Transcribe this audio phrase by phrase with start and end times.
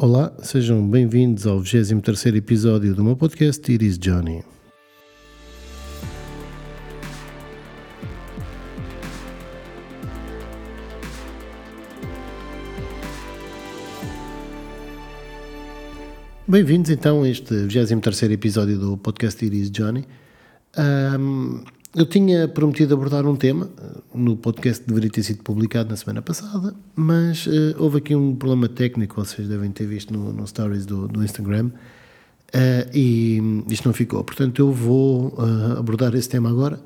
[0.00, 4.44] Olá, sejam bem-vindos ao 23 episódio do meu podcast It is Johnny.
[16.46, 20.04] Bem-vindos então a este 23 episódio do podcast It is Johnny.
[20.78, 21.64] Um,
[21.94, 26.20] eu tinha prometido abordar um tema, eh, no podcast deveria ter sido publicado na semana
[26.20, 30.84] passada, mas uh, houve aqui um problema técnico, vocês devem ter visto no, no stories
[30.84, 34.22] do, do Instagram, uh, e isto não ficou.
[34.22, 36.78] Portanto, eu vou uh, abordar esse tema agora.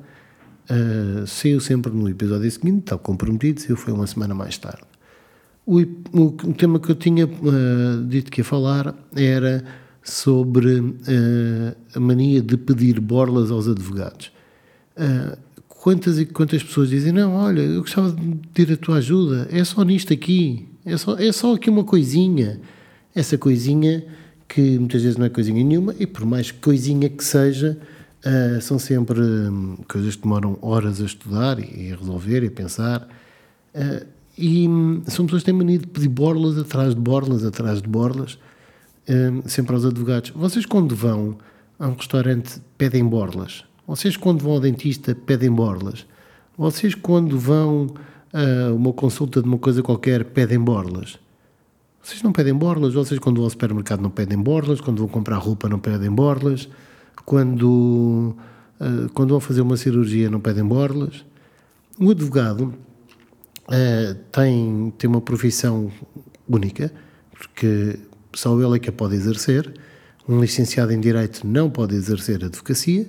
[0.69, 4.83] Uh, saiu sempre no episódio seguinte, tal como prometido, saiu foi uma semana mais tarde.
[5.65, 7.27] O, o, o tema que eu tinha
[8.07, 9.63] dito que ia falar era
[10.03, 10.97] sobre
[11.95, 14.32] a mania de pedir borlas aos advogados.
[14.97, 15.37] Uh,
[15.83, 19.63] quantas e quantas pessoas dizem: Não, olha, eu gostava de ter a tua ajuda, é
[19.65, 22.61] só nisto aqui, é só, é só aqui uma coisinha.
[23.13, 24.03] Essa coisinha
[24.47, 27.77] que muitas vezes não é coisinha nenhuma, e por mais coisinha que seja,
[28.25, 32.51] uh, são sempre um, coisas que demoram horas a estudar e, a resolver e a
[32.51, 33.07] pensar.
[33.75, 34.05] Uh,
[34.37, 37.87] e um, são pessoas que têm mania de pedir borlas atrás de borlas, atrás de
[37.89, 38.39] borlas,
[39.09, 40.31] um, sempre aos advogados.
[40.31, 41.37] Vocês, quando vão
[41.77, 46.05] a um restaurante, pedem borlas vocês, quando vão ao dentista, pedem borlas.
[46.57, 47.93] Vocês, quando vão
[48.31, 51.19] a uma consulta de uma coisa qualquer, pedem borlas.
[52.01, 52.93] Vocês não pedem borlas.
[52.93, 54.79] Vocês, quando vão ao supermercado, não pedem borlas.
[54.79, 56.69] Quando vão comprar roupa, não pedem borlas.
[57.25, 58.35] Quando,
[58.79, 61.25] uh, quando vão fazer uma cirurgia, não pedem borlas.
[61.99, 62.73] O advogado
[63.67, 65.91] uh, tem, tem uma profissão
[66.47, 66.91] única,
[67.31, 67.99] porque
[68.33, 69.73] só ele é que a pode exercer.
[70.27, 73.07] Um licenciado em Direito não pode exercer advocacia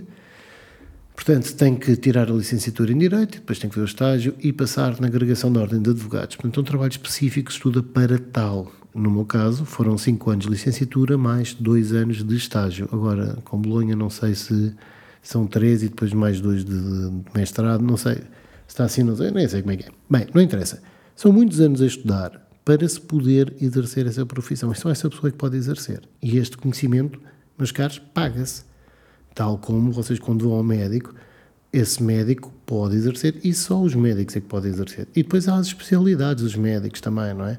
[1.14, 4.52] Portanto, tem que tirar a licenciatura em Direito, depois tem que ver o estágio e
[4.52, 6.36] passar na agregação da Ordem de Advogados.
[6.36, 8.72] Portanto, é um trabalho específico que estuda para tal.
[8.94, 12.88] No meu caso, foram 5 anos de licenciatura mais 2 anos de estágio.
[12.92, 14.74] Agora, com Bolonha, não sei se
[15.22, 18.14] são 3 e depois mais 2 de, de mestrado, não sei.
[18.14, 18.22] Se
[18.68, 19.92] está assim, não sei, nem sei como é que é.
[20.10, 20.82] Bem, não interessa.
[21.16, 24.70] São muitos anos a estudar para se poder exercer essa profissão.
[24.72, 26.02] É só essa pessoa que pode exercer.
[26.22, 27.20] E este conhecimento,
[27.58, 28.64] meus caros, paga-se.
[29.34, 31.14] Tal como vocês, quando vão ao médico,
[31.72, 35.08] esse médico pode exercer e só os médicos é que podem exercer.
[35.14, 37.58] E depois há as especialidades dos médicos também, não é?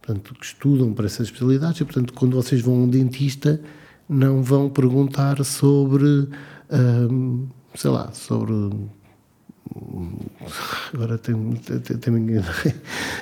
[0.00, 3.60] Portanto, que estudam para essas especialidades e, portanto, quando vocês vão a um dentista,
[4.08, 6.28] não vão perguntar sobre,
[7.08, 8.52] hum, sei lá, sobre.
[10.92, 11.56] Agora tenho,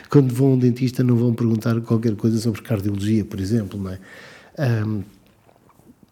[0.08, 3.90] quando vão a um dentista, não vão perguntar qualquer coisa sobre cardiologia, por exemplo, não
[3.90, 3.98] é?
[4.86, 5.02] Um,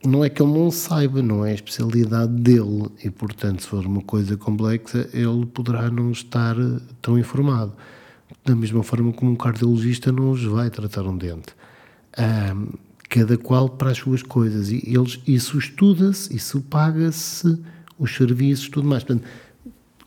[0.04, 3.84] não é que ele não saiba, não é a especialidade dele e, portanto, se for
[3.84, 6.54] uma coisa complexa, ele poderá não estar
[7.02, 7.72] tão informado.
[8.44, 11.54] Da mesma forma como um cardiologista não os vai tratar um dente.
[12.16, 12.68] Um,
[13.08, 17.58] cada qual para as suas coisas e eles, isso estuda-se, isso paga-se,
[17.98, 19.02] os serviços, tudo mais.
[19.02, 19.26] Portanto,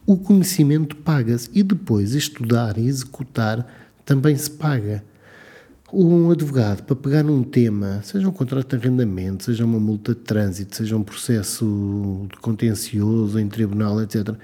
[0.05, 3.67] o conhecimento paga-se e depois estudar e executar
[4.05, 5.03] também se paga
[5.93, 10.21] um advogado para pegar num tema, seja um contrato de arrendamento, seja uma multa de
[10.21, 14.35] trânsito, seja um processo contencioso em tribunal, etc.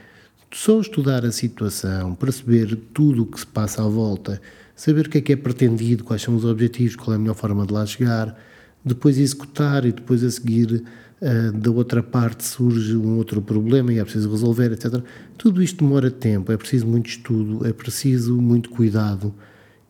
[0.51, 4.41] Só estudar a situação, perceber tudo o que se passa à volta,
[4.75, 7.35] saber o que é que é pretendido, quais são os objetivos, qual é a melhor
[7.35, 8.37] forma de lá chegar,
[8.83, 10.83] depois executar e depois a seguir
[11.21, 15.01] uh, da outra parte surge um outro problema e é preciso resolver, etc.
[15.37, 19.33] Tudo isto demora tempo, é preciso muito estudo, é preciso muito cuidado.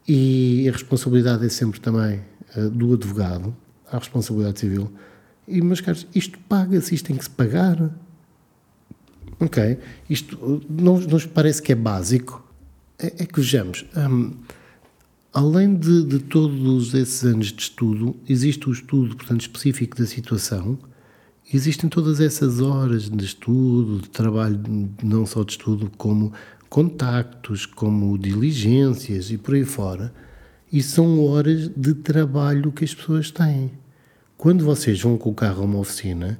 [0.08, 2.22] E a responsabilidade é sempre também
[2.56, 3.56] uh, do advogado,
[3.92, 4.92] a responsabilidade civil.
[5.48, 7.90] E, meus caros, isto paga-se, isto tem que se pagar.
[9.40, 9.78] Ok?
[10.10, 12.44] Isto não nos parece que é básico.
[13.00, 14.34] É, é que vejamos, um,
[15.32, 20.80] além de, de, todos esses anos de estudo, existe o estudo, portanto, específico da situação,
[21.54, 24.60] existem todas essas horas de estudo, de trabalho,
[25.04, 26.34] não só de estudo, como
[26.70, 30.14] contactos, como diligências e por aí fora,
[30.72, 33.72] e são horas de trabalho que as pessoas têm.
[34.38, 36.40] Quando vocês vão com o carro a uma oficina,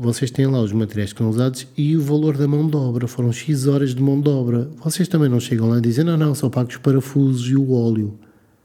[0.00, 3.08] vocês têm lá os materiais que são usados e o valor da mão de obra.
[3.08, 4.70] Foram X horas de mão de obra.
[4.76, 7.72] Vocês também não chegam lá e dizem: não, não, só pago os parafusos e o
[7.72, 8.16] óleo.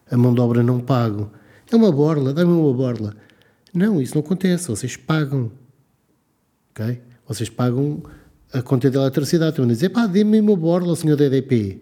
[0.09, 1.31] A mão de obra não pago.
[1.71, 3.15] É uma borla, dá-me uma borla.
[3.73, 4.67] Não, isso não acontece.
[4.67, 5.51] Vocês pagam.
[6.69, 7.01] Ok?
[7.27, 8.03] Vocês pagam
[8.53, 9.55] a conta de eletricidade.
[9.55, 11.81] Também dizer, pá, dê-me uma borla, senhor DDP.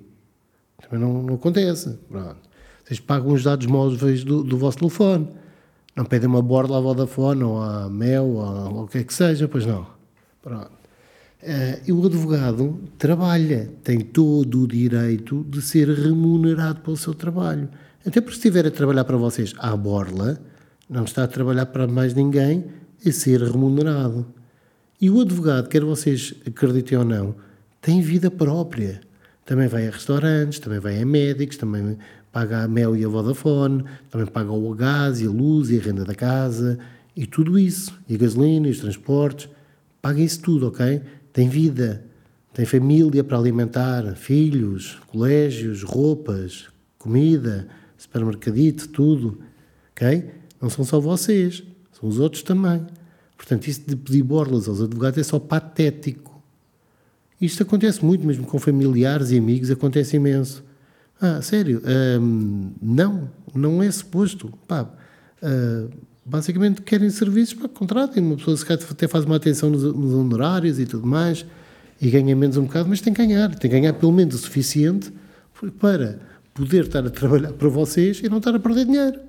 [0.82, 1.98] Também não, não acontece.
[2.10, 2.38] Pronto.
[2.84, 5.28] Vocês pagam os dados móveis do, do vosso telefone.
[5.96, 9.48] Não pedem uma borla à Vodafone ou à Mel ou o que é que seja,
[9.48, 9.86] pois não.
[10.42, 10.72] Pronto.
[11.44, 17.68] Uh, e o advogado trabalha, tem todo o direito de ser remunerado pelo seu trabalho.
[18.06, 20.40] Até porque se estiver a trabalhar para vocês à borla,
[20.90, 22.66] não está a trabalhar para mais ninguém
[23.06, 24.26] a ser remunerado.
[25.02, 27.36] E o advogado, quer vocês acreditem ou não,
[27.82, 29.02] tem vida própria.
[29.44, 31.98] Também vai a restaurantes, também vai a médicos, também
[32.32, 35.82] paga a Mel e a Vodafone, também paga o gás e a luz e a
[35.82, 36.78] renda da casa
[37.16, 39.50] e tudo isso, e a gasolina e os transportes,
[40.00, 41.02] paga isso tudo, ok?
[41.34, 42.06] Tem vida,
[42.54, 46.68] tem família para alimentar, filhos, colégios, roupas,
[47.00, 47.68] comida,
[47.98, 49.42] supermercadito, tudo,
[49.94, 50.30] ok?
[50.62, 52.86] Não são só vocês, são os outros também.
[53.42, 56.40] Portanto, isso de pedir borlas aos advogados é só patético.
[57.42, 60.64] Isto acontece muito, mesmo com familiares e amigos, acontece imenso.
[61.20, 61.82] Ah, sério?
[62.22, 64.54] Um, não, não é suposto.
[64.68, 65.90] Pá, uh,
[66.24, 70.80] basicamente querem serviços para contratem uma pessoa se até faz uma atenção nos, nos, honorários
[70.80, 71.44] e tudo mais
[72.00, 74.38] e ganha menos um bocado, mas tem que ganhar, tem que ganhar pelo menos o
[74.38, 75.12] suficiente
[75.80, 76.20] para
[76.54, 79.20] poder estar a trabalhar para vocês e não estar a perder dinheiro,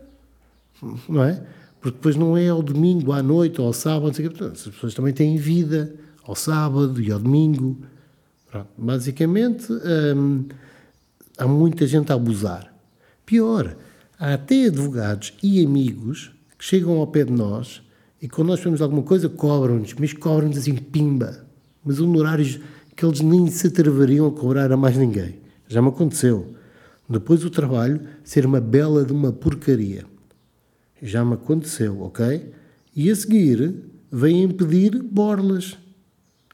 [1.09, 1.43] não é?
[1.82, 4.12] Porque depois não é ao domingo, à noite ou ao sábado,
[4.52, 5.93] as pessoas também têm vida
[6.23, 7.76] ao sábado e ao domingo.
[8.49, 8.69] Pronto.
[8.79, 9.67] Basicamente,
[10.17, 10.44] hum,
[11.37, 12.73] há muita gente a abusar.
[13.26, 13.76] Pior,
[14.17, 17.82] há até advogados e amigos que chegam ao pé de nós
[18.20, 21.44] e quando nós fazemos alguma coisa cobram-nos, mas cobram-nos assim pimba,
[21.85, 22.61] mas honorários
[22.94, 25.40] que eles nem se atravariam a cobrar a mais ninguém.
[25.67, 26.55] Já me aconteceu.
[27.08, 30.12] Depois do trabalho ser uma bela de uma porcaria.
[31.02, 32.52] Já me aconteceu, ok?
[32.94, 33.75] E a seguir
[34.10, 35.76] vêm pedir borlas.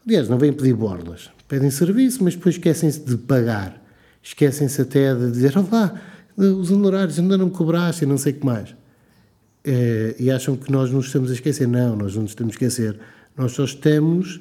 [0.07, 1.31] Aliás, não vêm pedir borlas.
[1.47, 3.85] Pedem serviço, mas depois esquecem-se de pagar.
[4.23, 6.01] Esquecem-se até de dizer, olá,
[6.37, 8.75] os honorários ainda não me cobraste e não sei o que mais.
[9.65, 11.69] É, e acham que nós nos estamos a esquecer.
[11.69, 12.99] Não, nós não nos estamos a esquecer.
[13.37, 14.41] Nós só estamos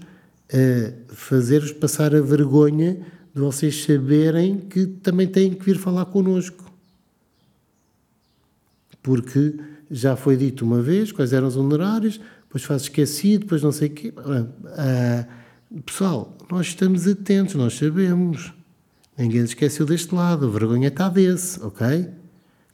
[0.53, 2.97] a fazer-vos passar a vergonha
[3.33, 6.71] de vocês saberem que também têm que vir falar connosco.
[9.01, 9.55] Porque
[9.89, 13.89] já foi dito uma vez quais eram os honorários, depois faz esquecido, depois não sei
[13.89, 14.13] o quê.
[14.77, 15.25] Ah,
[15.85, 18.53] pessoal, nós estamos atentos, nós sabemos.
[19.17, 22.07] Ninguém se esqueceu deste lado, a vergonha está desse, ok?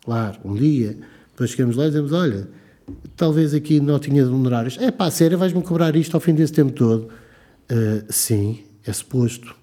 [0.04, 0.98] Claro, um dia,
[1.32, 2.50] depois chegamos lá e dizemos, olha,
[3.16, 4.78] talvez aqui não tinha honorários.
[4.80, 7.10] É pá, sério, vais-me cobrar isto ao fim desse tempo todo?
[7.72, 9.56] Uh, sim, é suposto.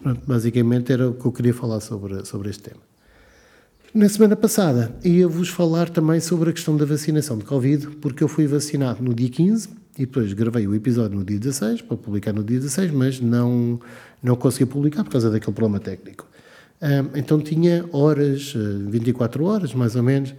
[0.00, 2.80] Pronto, basicamente era o que eu queria falar sobre, sobre este tema.
[3.96, 8.28] Na semana passada ia-vos falar também sobre a questão da vacinação de Covid, porque eu
[8.28, 12.34] fui vacinado no dia 15 e depois gravei o episódio no dia 16, para publicar
[12.34, 13.80] no dia 16, mas não,
[14.22, 16.28] não consegui publicar por causa daquele problema técnico.
[17.14, 18.52] então tinha horas,
[18.90, 20.34] 24 eh, horas mais ou menos,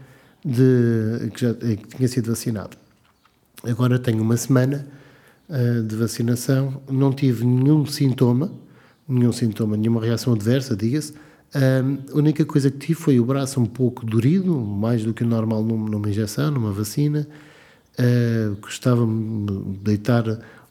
[0.45, 2.77] de, que já que tinha sido vacinado.
[3.63, 4.87] Agora tenho uma semana
[5.49, 8.51] uh, de vacinação, não tive nenhum sintoma,
[9.09, 11.13] nenhum sintoma, nenhuma reação adversa, diga-se,
[11.53, 15.27] a única coisa que tive foi o braço um pouco dorido, mais do que o
[15.27, 17.27] normal numa injeção, numa vacina.
[17.97, 20.25] Uh, Gostava-me de deitar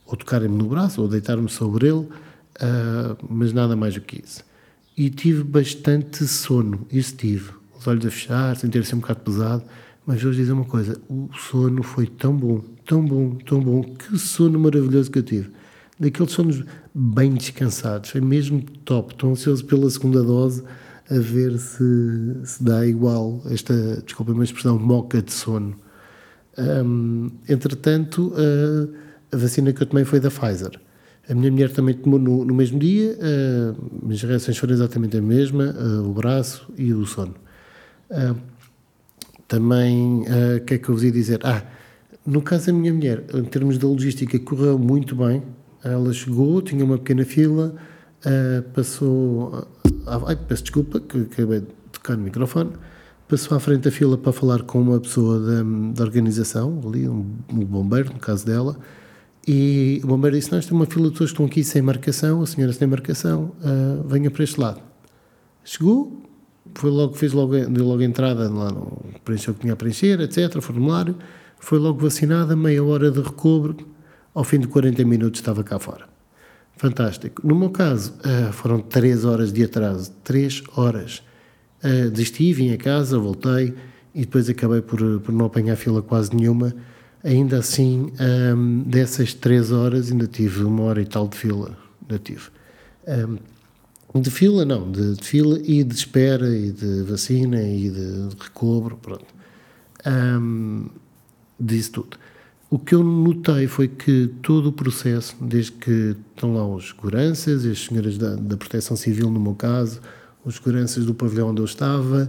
[0.05, 4.44] ou tocar-me no braço ou deitar-me sobre ele, uh, mas nada mais do que isso.
[4.96, 7.50] E tive bastante sono, isso tive.
[7.78, 9.64] Os olhos a fechar, sentir-se um bocado pesado.
[10.06, 13.82] Mas vou dizer uma coisa: o sono foi tão bom, tão bom, tão bom.
[13.82, 15.50] Que sono maravilhoso que eu tive
[15.98, 16.64] daqueles sonos
[16.94, 18.14] bem descansados.
[18.14, 19.12] É mesmo top.
[19.12, 20.62] Estou ansioso pela segunda dose
[21.10, 21.84] a ver se,
[22.44, 25.76] se dá igual esta, desculpa uma expressão, moca de sono.
[26.58, 28.32] Um, entretanto,
[29.30, 30.80] a vacina que eu tomei foi da Pfizer.
[31.28, 35.23] A minha mulher também tomou no, no mesmo dia, uh, as reações foram exatamente a
[35.23, 37.35] mesma, uh, o braço e o sono.
[38.09, 38.37] Uh,
[39.49, 40.25] também,
[40.56, 41.38] o que é que eu vos ia dizer?
[41.44, 41.62] Ah,
[42.26, 45.40] no caso da minha mulher, em termos de logística, correu muito bem,
[45.90, 47.75] ela chegou, tinha uma pequena fila,
[48.25, 49.66] uh, passou.
[50.07, 52.73] Uh, ai, peço desculpa, que acabei de tocar no microfone.
[53.28, 55.62] Passou à frente da fila para falar com uma pessoa da,
[55.95, 58.76] da organização, ali, um, um, bombeiro, no caso dela,
[59.47, 62.43] e o bombeiro disse: Nós temos uma fila de pessoas que estão aqui sem marcação,
[62.43, 64.81] a senhora sem marcação, uh, venha para este lado.
[65.64, 66.23] Chegou,
[66.75, 69.76] foi logo, fez logo, deu logo a entrada lá no preencheu o que tinha a
[69.76, 71.16] preencher, etc., formulário,
[71.59, 73.76] foi logo vacinada, meia hora de recobro,
[74.37, 76.07] ao fim de 40 minutos estava cá fora.
[76.76, 77.45] Fantástico.
[77.45, 80.12] No meu caso, uh, foram 3 horas de atraso.
[80.23, 81.23] 3 horas.
[81.83, 83.75] Uh, desisti, vim a casa, voltei
[84.14, 86.75] e depois acabei por, por não apanhar fila quase nenhuma.
[87.25, 88.12] Ainda assim,
[88.55, 91.75] um, dessas 3 horas, ainda tive uma hora e tal de fila.
[92.02, 92.43] Ainda tive.
[94.14, 98.37] Um, de fila, não, de, de, fila e de espera e de vacina e de,
[98.38, 99.35] recobro, pronto.
[100.07, 100.90] Um,
[101.59, 102.19] disso tudo.
[102.68, 107.64] O que eu notei foi que todo o processo, desde que estão lá os seguranças,
[107.64, 110.00] as senhoras da, da Proteção Civil, no meu caso,
[110.44, 112.28] os seguranças do pavilhão onde eu estava,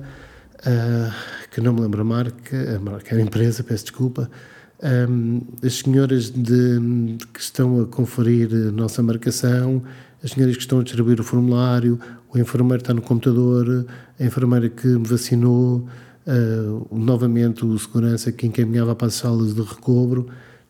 [0.59, 1.13] uh,
[1.49, 4.29] que não me lembro a marca, a marca, a empresa, peço desculpa,
[5.09, 9.81] um, as senhoras de, que estão a conferir a nossa marcação,
[10.23, 11.99] as senhoras que estão a distribuir o formulário,
[12.31, 13.87] o enfermeiro está no computador,
[14.19, 15.87] a enfermeira que me vacinou,
[16.27, 20.27] uh, novamente o segurança que encaminhava para as salas de recobro,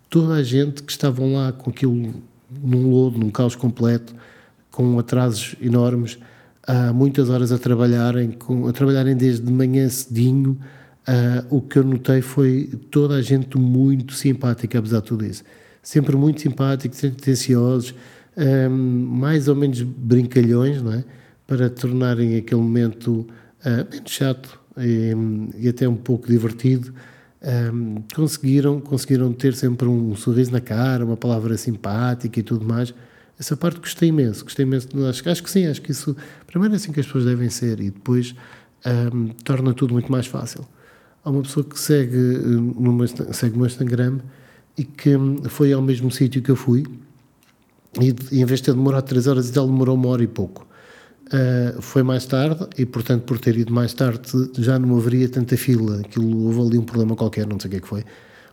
[0.10, 2.14] toda a gente que estavam lá com aquilo
[2.64, 4.16] num lodo, num caos completo,
[4.72, 6.18] com atrasos enormes,
[6.66, 10.58] há muitas horas a trabalharem, com, a trabalharem desde de manhã cedinho.
[11.08, 15.44] Uh, o que eu notei foi toda a gente muito simpática, apesar de tudo isso.
[15.82, 17.96] Sempre muito simpáticos, sempre atenciosos,
[18.38, 21.06] um, mais ou menos brincalhões, não é?
[21.48, 23.26] Para tornarem aquele momento
[23.66, 25.14] uh, menos chato e,
[25.58, 26.94] e, até um pouco divertido.
[27.74, 32.94] Um, conseguiram, conseguiram ter sempre um sorriso na cara, uma palavra simpática e tudo mais.
[33.40, 34.88] Essa parte gostei imenso, gostei imenso.
[35.08, 36.16] Acho, acho que sim, acho que isso,
[36.48, 38.36] primeiro é assim que as pessoas devem ser e depois
[39.14, 40.66] um, torna tudo muito mais fácil.
[41.24, 44.20] Há uma pessoa que segue, numa, segue o meu Instagram
[44.78, 46.86] e que hum, foi ao mesmo sítio que eu fui
[48.02, 50.28] e, e, em vez de ter demorado 3 horas e tal, demorou uma hora e
[50.28, 50.68] pouco.
[51.28, 54.22] Uh, foi mais tarde e, portanto, por ter ido mais tarde,
[54.58, 56.00] já não haveria tanta fila.
[56.00, 58.04] Aquilo, houve ali um problema qualquer, não sei o que é que foi.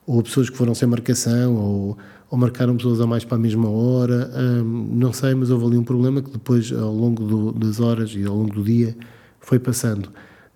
[0.06, 1.98] Ou pessoas que foram sem marcação, ou
[2.34, 5.76] ou marcaram pessoas a mais para a mesma hora, hum, não sei, mas houve ali
[5.76, 8.96] um problema que depois, ao longo do, das horas e ao longo do dia,
[9.38, 10.06] foi passando.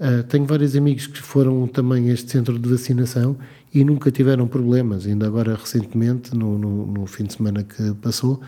[0.01, 3.37] Uh, tenho vários amigos que foram também a este centro de vacinação
[3.73, 5.07] e nunca tiveram problemas.
[5.07, 8.41] Ainda agora, recentemente, no, no, no fim de semana que passou,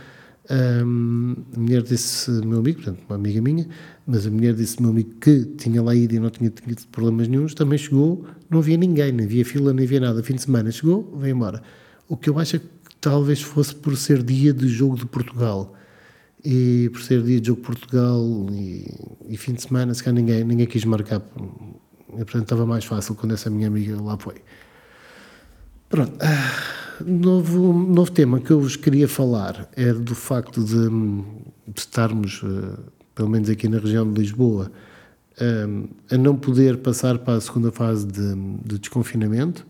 [0.50, 3.69] a mulher desse meu amigo, portanto, uma amiga minha,
[4.04, 7.28] mas a mulher desse meu amigo que tinha lá ido e não tinha tido problemas
[7.28, 10.23] nenhums, também chegou, não havia ninguém, nem havia fila, nem havia nada.
[10.25, 11.62] Fim de semana chegou, veio embora.
[12.09, 12.66] O que eu acho é que
[13.00, 15.76] talvez fosse por ser dia de jogo de Portugal.
[16.45, 18.87] E por ser dia de jogo de Portugal e,
[19.28, 21.23] e fim de semana, se calhar ninguém, ninguém quis marcar.
[22.12, 24.37] E, portanto, estava mais fácil quando essa minha amiga lá foi.
[25.88, 26.12] Pronto.
[26.14, 30.88] Uh, novo, novo tema que eu vos queria falar era do facto de,
[31.69, 32.78] de estarmos, uh,
[33.14, 34.71] pelo menos aqui na região de Lisboa,
[35.40, 39.66] uh, a não poder passar para a segunda fase de, de desconfinamento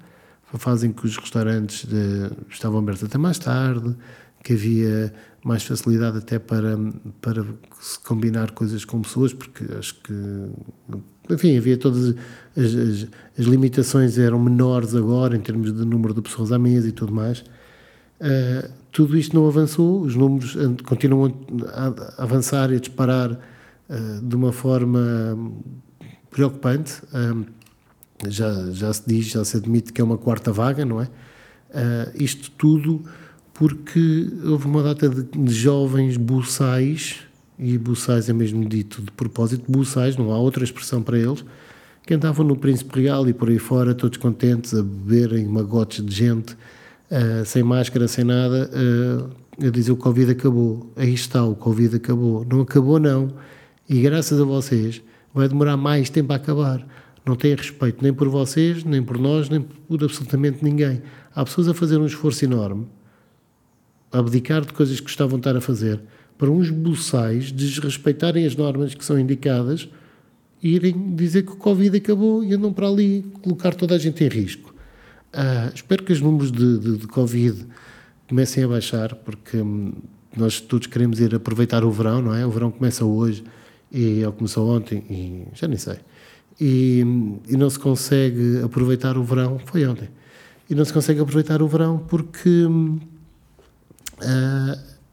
[0.52, 3.94] a fase em que os restaurantes de, eh, estavam abertos até mais tarde,
[4.42, 5.12] que havia
[5.44, 6.76] mais facilidade até para,
[7.20, 7.44] para
[7.80, 10.50] se combinar coisas com pessoas, porque acho que,
[11.32, 12.14] enfim, havia todas
[12.56, 13.06] as, as,
[13.38, 17.12] as, limitações eram menores agora em termos de número de pessoas à mesa e tudo
[17.12, 17.40] mais.
[18.20, 21.32] Uh, tudo isto não avançou, os números continuam
[21.72, 25.38] a avançar e a disparar uh, de uma forma
[26.30, 27.00] preocupante.
[27.14, 27.46] Uh,
[28.28, 31.08] já, já se diz, já se admite que é uma quarta vaga, não é?
[32.14, 33.02] Isto tudo
[33.54, 37.20] porque houve uma data de jovens buçais,
[37.60, 41.44] e buçais é mesmo dito de propósito, buçais, não há outra expressão para eles,
[42.06, 46.14] que andavam no Príncipe Real e por aí fora, todos contentes, a beberem magotes de
[46.14, 50.90] gente, uh, sem máscara, sem nada, uh, a dizer o Covid acabou.
[50.96, 52.46] Aí está, o Covid acabou.
[52.50, 53.34] Não acabou, não.
[53.88, 55.02] E graças a vocês,
[55.34, 56.84] vai demorar mais tempo a acabar
[57.24, 61.02] não têm respeito nem por vocês, nem por nós, nem por absolutamente ninguém.
[61.34, 62.86] Há pessoas a fazer um esforço enorme,
[64.10, 66.00] a abdicar de coisas que estavam a estar a fazer,
[66.40, 69.86] para uns buçais desrespeitarem as normas que são indicadas
[70.62, 74.28] irem dizer que o Covid acabou e andam para ali colocar toda a gente em
[74.28, 74.74] risco.
[75.34, 77.66] Ah, espero que os números de, de, de, Covid
[78.26, 79.92] comecem a baixar, porque hum,
[80.34, 82.46] nós todos queremos ir aproveitar o verão, não é?
[82.46, 83.44] O verão começa hoje
[83.92, 85.98] e ele começou ontem e já nem sei
[86.60, 87.00] e,
[87.48, 90.08] e não se consegue aproveitar o verão, foi ontem,
[90.68, 92.90] e não se consegue aproveitar o verão porque uh,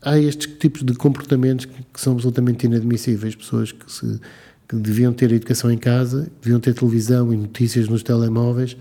[0.08, 4.20] há estes tipos de comportamentos que, que, são absolutamente inadmissíveis, pessoas que, se,
[4.68, 8.78] que deviam ter educação em casa, deviam ter televisão e notícias nos telemóveis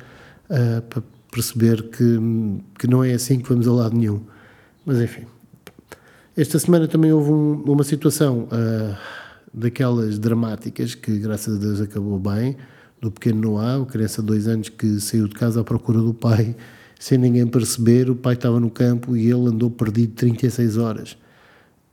[0.49, 1.03] uh, para
[1.33, 2.21] perceber que,
[2.79, 4.21] que não é assim que vamos a lado nenhum.
[4.85, 5.23] Mas enfim.
[6.37, 8.97] Esta semana também houve um, uma situação uh,
[9.53, 12.57] daquelas dramáticas que, graças a Deus, acabou bem,
[13.01, 16.15] do pequeno Noah, uma criança de dois anos que saiu de casa à procura do
[16.15, 16.55] pai,
[16.99, 21.17] sem ninguém perceber, o pai estava no campo e ele andou perdido 36 horas.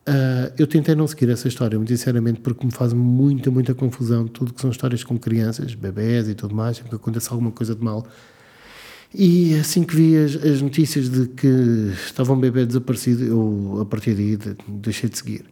[0.07, 4.27] Uh, eu tentei não seguir essa história, muito sinceramente, porque me faz muita, muita confusão
[4.27, 7.73] tudo que são histórias com crianças, bebés e tudo mais, sempre que acontece alguma coisa
[7.73, 8.05] de mal.
[9.13, 11.47] E assim que vi as, as notícias de que
[12.05, 15.45] estava um bebê desaparecido, eu, a partir daí, deixei de seguir.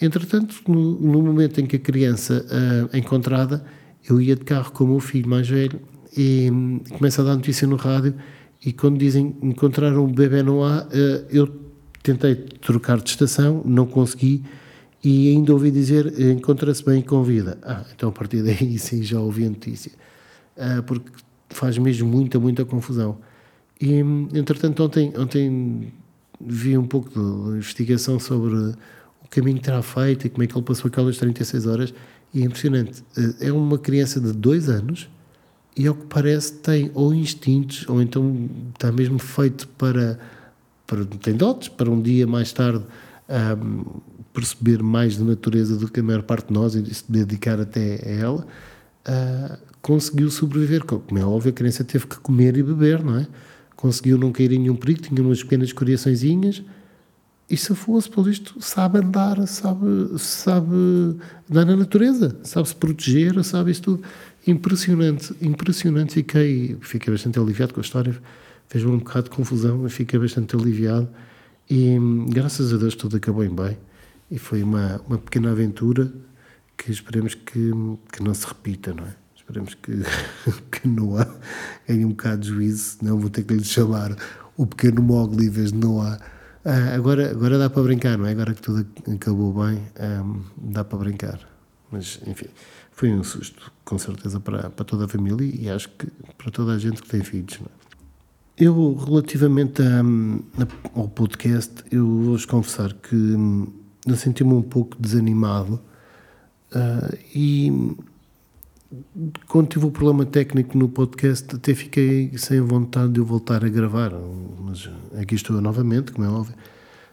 [0.00, 3.64] Entretanto, no, no momento em que a criança uh, é encontrada,
[4.08, 5.80] eu ia de carro com o meu filho mais velho
[6.16, 8.14] e um, começa a dar notícia no rádio
[8.64, 10.90] e quando dizem encontraram um bebê no ar, uh,
[11.30, 11.48] eu
[12.02, 14.42] tentei trocar de estação, não consegui
[15.02, 17.58] e ainda ouvi dizer encontra-se bem com vida.
[17.62, 19.92] Ah, então a partir daí sim já ouvi a notícia.
[20.56, 21.10] uh, porque
[21.50, 23.18] faz mesmo muita, muita confusão.
[23.80, 24.00] E,
[24.34, 25.92] entretanto, ontem, ontem
[26.40, 30.56] vi um pouco de investigação sobre o caminho que terá feito e como é que
[30.56, 31.94] ele passou aquelas 36 horas
[32.34, 33.02] e é impressionante.
[33.16, 35.08] Uh, é uma criança de dois anos
[35.76, 40.18] e, ao que parece, tem ou instintos ou então está mesmo feito para,
[40.86, 42.84] para tem dotes para um dia mais tarde
[43.28, 44.00] um,
[44.32, 48.00] perceber mais da natureza do que a maior parte de nós e se dedicar até
[48.04, 48.46] a ela,
[49.06, 50.84] uh, conseguiu sobreviver.
[50.84, 53.26] Como é óbvio, a criança teve que comer e beber, não é?
[53.76, 56.62] Conseguiu não cair em nenhum perigo, tinha umas pequenas coriaçõezinhas
[57.50, 60.76] e se fosse, pelo visto, sabe andar, sabe, sabe
[61.50, 64.02] andar na natureza, sabe se proteger, sabe isso tudo.
[64.48, 66.14] Impressionante, impressionante.
[66.14, 68.18] Fiquei, fiquei bastante aliviado com a história,
[68.66, 71.06] fez-me um bocado de confusão, mas fiquei bastante aliviado.
[71.68, 71.98] E
[72.30, 73.76] graças a Deus tudo acabou em bem.
[74.30, 76.10] E foi uma, uma pequena aventura
[76.78, 77.72] que esperemos que,
[78.10, 79.14] que não se repita, não é?
[79.36, 79.92] Esperemos que,
[80.72, 81.28] que Noah
[81.86, 84.16] ganhe um bocado de juízo, senão vou ter que lhe chamar
[84.56, 86.18] o pequeno Mowgli em vez de Noah.
[86.64, 88.30] Ah, agora, agora dá para brincar, não é?
[88.30, 89.82] Agora que tudo acabou bem,
[90.24, 91.38] um, dá para brincar.
[91.90, 92.46] Mas, enfim,
[92.98, 96.72] foi um susto, com certeza, para, para toda a família e acho que para toda
[96.72, 97.78] a gente que tem filhos, é?
[98.58, 103.68] Eu, relativamente a, a, ao podcast, eu vou-vos confessar que hum,
[104.04, 105.80] eu senti-me um pouco desanimado
[106.74, 107.94] uh, e
[109.46, 113.68] quando tive o problema técnico no podcast até fiquei sem vontade de eu voltar a
[113.68, 114.10] gravar,
[114.60, 114.90] mas
[115.20, 116.56] aqui estou eu novamente, como é óbvio,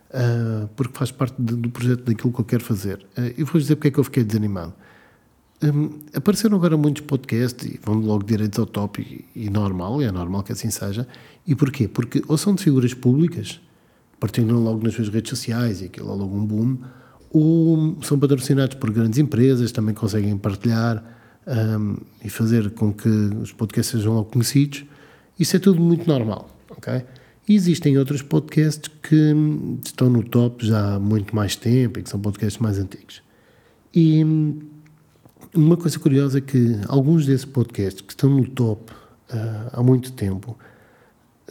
[0.10, 3.06] uh, porque faz parte de, do projeto daquilo que eu quero fazer.
[3.15, 4.74] Uh, e vou dizer porque é que eu fiquei desanimado.
[5.65, 10.12] Um, apareceram agora muitos podcasts e vão logo direitos ao top e, e normal, é
[10.12, 11.07] normal que assim seja.
[11.48, 11.88] E porquê?
[11.88, 13.60] Porque ou são de figuras públicas,
[14.19, 16.77] partilham logo nas suas redes sociais e aquilo é logo um boom,
[17.31, 21.03] ou são patrocinados por grandes empresas, também conseguem partilhar
[21.48, 24.86] um, e fazer com que os podcasts sejam logo conhecidos.
[25.39, 27.03] Isso é tudo muito normal, ok?
[27.48, 29.34] E existem outros podcasts que
[29.84, 33.21] estão no top já há muito mais tempo e que são podcasts mais antigos.
[33.93, 34.23] E
[35.56, 40.12] uma coisa curiosa é que alguns desses podcasts que estão no top uh, há muito
[40.12, 40.58] tempo,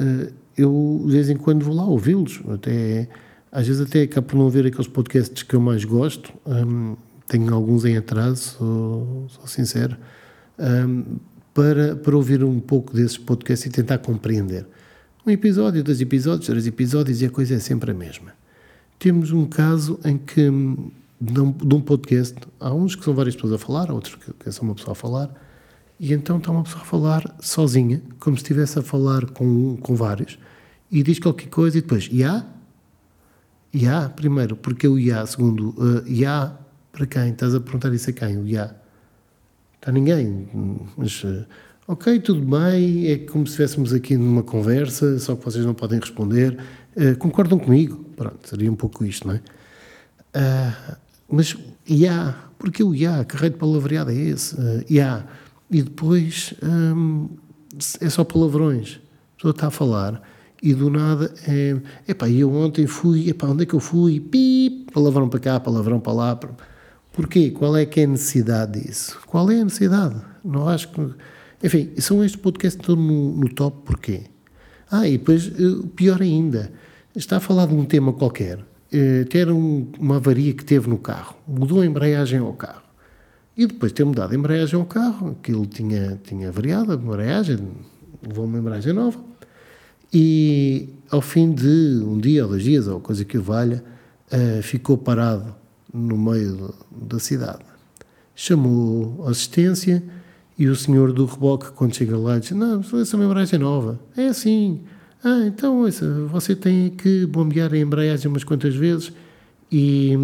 [0.00, 2.40] uh, eu de vez em quando vou lá ouvi-los.
[2.48, 3.08] Até,
[3.50, 6.32] às vezes até acabo por não ver aqueles podcasts que eu mais gosto.
[6.46, 9.96] Um, tenho alguns em atraso, sou, sou sincero,
[10.58, 11.16] um,
[11.52, 14.66] para, para ouvir um pouco desses podcasts e tentar compreender.
[15.26, 18.32] Um episódio, dois episódios, três episódios e a coisa é sempre a mesma.
[18.98, 20.50] Temos um caso em que
[21.20, 24.14] de um, de um podcast, há uns que são várias pessoas a falar, há outros
[24.14, 25.30] que, que é só uma pessoa a falar,
[25.98, 29.94] e então está uma pessoa a falar sozinha, como se estivesse a falar com, com
[29.94, 30.38] vários,
[30.90, 32.46] e diz qualquer coisa e depois, ya?
[33.74, 36.56] Ya, primeiro, porque o ya, segundo, uh, ya
[36.92, 37.30] para quem?
[37.30, 38.38] Estás a perguntar isso a quem?
[38.38, 38.74] O ya?
[39.74, 40.48] Está ninguém,
[40.96, 41.24] mas...
[41.24, 41.44] Uh,
[41.86, 45.98] ok, tudo bem, é como se estivéssemos aqui numa conversa, só que vocês não podem
[45.98, 46.58] responder.
[46.96, 48.04] Uh, concordam comigo?
[48.16, 49.40] Pronto, seria um pouco isto, não é?
[50.36, 50.96] Uh,
[51.34, 51.56] mas
[51.88, 54.54] IA, porque o IA, que raio de palavreado é esse?
[54.54, 55.26] Uh, IA.
[55.70, 57.28] E depois um,
[58.00, 59.00] é só palavrões.
[59.34, 60.22] A pessoa está a falar
[60.62, 61.76] e do nada é.
[62.08, 63.28] Epá, eu ontem fui.
[63.28, 64.18] Epá, onde é que eu fui?
[64.18, 66.40] Pi, palavrão para cá, palavrão para lá.
[67.12, 67.50] Porquê?
[67.50, 69.18] Qual é que é a necessidade disso?
[69.26, 70.16] Qual é a necessidade?
[70.42, 71.00] Não acho que.
[71.62, 74.22] Enfim, são estes podcasts que estão no, no top porquê?
[74.90, 76.72] Ah, e depois, eh, pior ainda,
[77.14, 78.64] está a falar de um tema qualquer
[78.96, 82.84] eh, ter um, uma avaria que teve no carro, mudou a embreagem ao carro.
[83.56, 87.58] E depois de ter mudado a embreagem ao carro, aquilo tinha, tinha variado a embreagem,
[88.24, 89.18] levou uma embreagem nova,
[90.12, 93.82] e ao fim de um dia ou dois dias, ou coisa que o valha,
[94.32, 95.52] uh, ficou parado
[95.92, 97.64] no meio da cidade.
[98.32, 100.04] Chamou assistência
[100.56, 103.98] e o senhor do reboque, quando chega lá, diz: Não, essa é embreagem nova.
[104.16, 104.82] É assim,
[105.24, 105.82] ah, então
[106.28, 109.10] você tem que bombear a embreagem umas quantas vezes
[109.72, 110.18] e,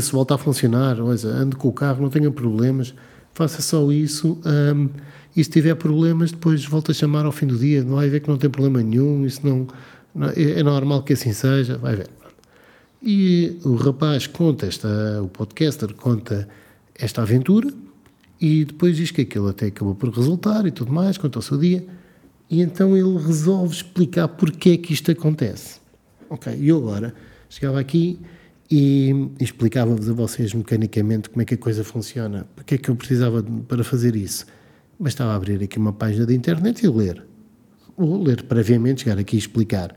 [0.00, 2.94] se volta a funcionar, ouça, ande com o carro, não tenha problemas,
[3.34, 4.38] faça só isso.
[4.46, 4.88] Um,
[5.36, 8.20] e se tiver problemas, depois volta a chamar ao fim do dia, não vai ver
[8.20, 9.66] que não tem problema nenhum, isso não,
[10.14, 12.08] não é, é normal que assim seja, vai ver.
[13.02, 14.88] E o rapaz conta, esta,
[15.22, 16.48] o podcaster conta
[16.94, 17.72] esta aventura
[18.40, 21.58] e depois diz que aquilo até acabou por resultar e tudo mais, conta o seu
[21.58, 21.84] dia.
[22.50, 25.78] E então ele resolve explicar porque é que isto acontece.
[26.28, 27.14] Ok, e agora
[27.48, 28.18] chegava aqui
[28.68, 32.96] e explicava-vos a vocês mecanicamente como é que a coisa funciona, porque é que eu
[32.96, 34.46] precisava de, para fazer isso.
[34.98, 37.24] Bastava abrir aqui uma página de internet e ler.
[37.96, 39.94] Ou ler previamente, chegar aqui e explicar.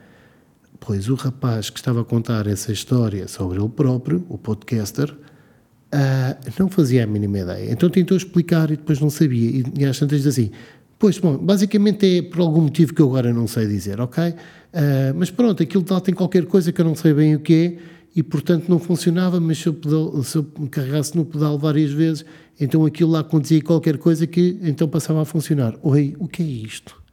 [0.80, 6.52] Pois o rapaz que estava a contar essa história sobre ele próprio, o podcaster, uh,
[6.60, 7.72] não fazia a mínima ideia.
[7.72, 9.50] Então tentou explicar e depois não sabia.
[9.50, 10.52] E, e às tantas assim,
[11.04, 14.30] pois, bom, basicamente é por algum motivo que eu agora não sei dizer, ok?
[14.30, 14.36] Uh,
[15.18, 17.78] mas pronto, aquilo lá tem qualquer coisa que eu não sei bem o que é
[18.16, 22.24] e portanto não funcionava, mas se eu, pedal, se eu carregasse no pedal várias vezes,
[22.58, 25.78] então aquilo lá acontecia qualquer coisa que então passava a funcionar.
[25.84, 27.04] Oi, o que é isto?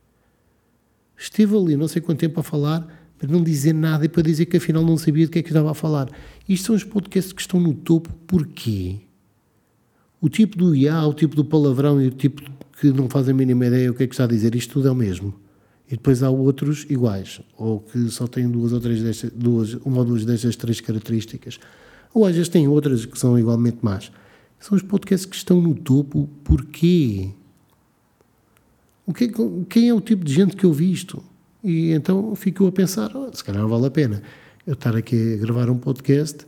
[1.19, 2.87] Estive ali não sei quanto tempo a falar
[3.19, 5.49] para não dizer nada e para dizer que afinal não sabia do que é que
[5.49, 6.09] estava a falar.
[6.49, 9.01] Isto são os podcasts que estão no topo, porquê?
[10.21, 12.41] O tipo do IA, o tipo do palavrão e o tipo
[12.81, 14.89] que não faz a mínima ideia o que é que está a dizer, isto tudo
[14.89, 15.35] é o mesmo.
[15.87, 19.99] E depois há outros iguais, ou que só têm duas ou três destas, duas, uma
[19.99, 21.61] ou duas destas três características.
[22.15, 24.11] Ou às vezes têm outras que são igualmente más.
[24.59, 27.31] São os podcasts que estão no topo, porquê?
[29.05, 29.31] O que,
[29.69, 31.23] quem é o tipo de gente que eu vi isto?
[31.63, 34.23] E então ficou a pensar, oh, se calhar não vale a pena
[34.67, 36.47] eu estar aqui a gravar um podcast,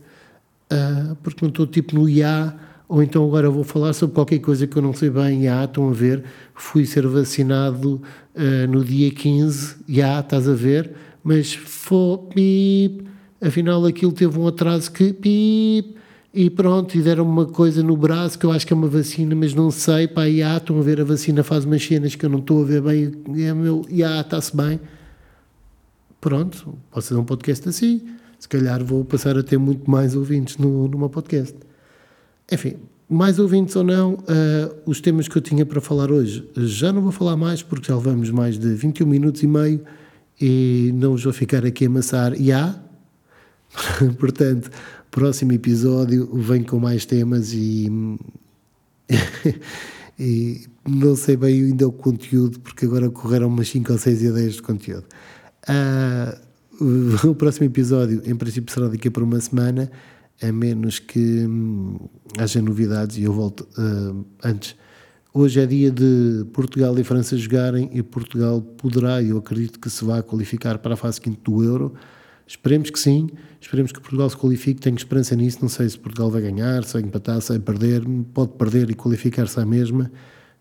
[0.71, 2.57] uh, porque não estou tipo no IA
[2.93, 5.89] ou então agora vou falar sobre qualquer coisa que eu não sei bem, ah, estão
[5.89, 7.99] a ver, fui ser vacinado
[8.35, 10.91] uh, no dia 15, já, estás a ver,
[11.23, 13.03] mas foi, pip,
[13.41, 15.95] afinal aquilo teve um atraso que, pip,
[16.31, 19.33] e pronto, e deram uma coisa no braço que eu acho que é uma vacina,
[19.33, 22.29] mas não sei, pá, já, estão a ver, a vacina faz umas cenas que eu
[22.29, 23.11] não estou a ver bem,
[23.55, 24.79] meu, já, está-se bem.
[26.21, 28.03] Pronto, posso fazer um podcast assim,
[28.37, 31.57] se calhar vou passar a ter muito mais ouvintes no, meu podcast.
[32.53, 32.75] Enfim,
[33.09, 37.01] mais ouvintes ou não, uh, os temas que eu tinha para falar hoje, já não
[37.01, 39.81] vou falar mais porque já levamos mais de 21 minutos e meio
[40.39, 42.39] e não vos vou ficar aqui a amassar.
[42.39, 42.79] E há,
[44.19, 44.69] portanto,
[45.09, 47.87] próximo episódio vem com mais temas e,
[50.19, 54.53] e não sei bem ainda o conteúdo porque agora correram umas 5 ou 6 ideias
[54.53, 55.05] de conteúdo.
[55.69, 59.91] Uh, o próximo episódio, em princípio, será daqui a por uma semana
[60.41, 61.97] a menos que hum,
[62.37, 64.75] haja novidades e eu volto uh, antes.
[65.33, 70.05] Hoje é dia de Portugal e França jogarem e Portugal poderá, eu acredito que se
[70.05, 71.93] vá qualificar para a fase quinta do Euro.
[72.45, 76.29] Esperemos que sim, esperemos que Portugal se qualifique, tenho esperança nisso, não sei se Portugal
[76.29, 80.11] vai ganhar, se vai empatar, se vai perder, pode perder e qualificar-se à mesma.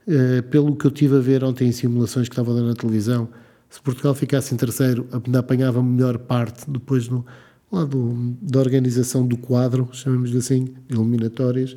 [0.07, 3.29] Uh, pelo que eu tive a ver ontem em simulações que estava dando na televisão,
[3.69, 5.07] se Portugal ficasse em terceiro,
[5.39, 7.27] apanhava a melhor parte depois no,
[7.73, 11.77] lá do, da organização do quadro, chamamos-lhe assim, eliminatórias,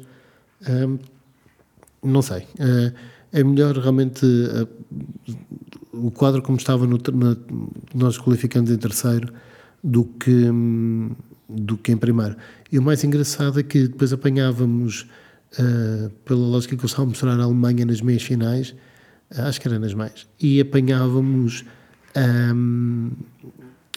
[0.67, 0.99] um,
[2.03, 2.41] não sei.
[2.59, 2.93] Uh,
[3.31, 4.67] é melhor realmente uh,
[5.93, 7.37] o quadro como estava no, na,
[7.93, 9.33] nós qualificamos em terceiro
[9.81, 11.11] do que, um,
[11.47, 12.35] do que em primeiro.
[12.71, 15.07] E o mais engraçado é que depois apanhávamos,
[15.57, 18.75] uh, pela lógica que eu estava a mostrar, a Alemanha nas meias finais,
[19.31, 21.63] acho que era nas meias, e apanhávamos.
[22.53, 23.11] Um,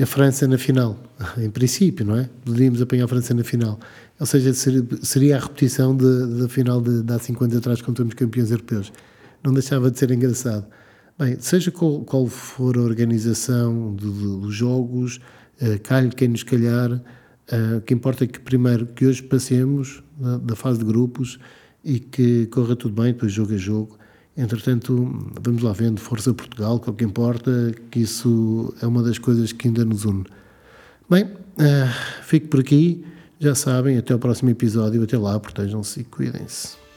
[0.03, 0.97] a França na final,
[1.39, 2.29] em princípio, não é?
[2.45, 3.79] Poderíamos apanhar a França na final.
[4.19, 8.15] Ou seja, seria a repetição da final de, de há 50 anos atrás quando fomos
[8.15, 8.93] campeões europeus.
[9.43, 10.67] Não deixava de ser engraçado.
[11.19, 15.21] Bem, seja qual, qual for a organização do, do, dos jogos,
[15.61, 20.03] uh, calhe quem nos calhar, uh, o que importa é que primeiro que hoje passemos
[20.17, 21.39] da, da fase de grupos
[21.85, 23.99] e que corra tudo bem, depois jogo a jogo,
[24.39, 24.95] Entretanto,
[25.43, 29.51] vamos lá vendo, Força Portugal, que é que importa, que isso é uma das coisas
[29.51, 30.25] que ainda nos une.
[31.11, 33.05] Bem, uh, fico por aqui.
[33.41, 35.03] Já sabem, até o próximo episódio.
[35.03, 36.88] Até lá, protejam-se e cuidem-se.